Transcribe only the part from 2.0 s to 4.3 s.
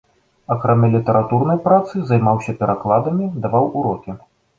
займаўся перакладамі, даваў урокі.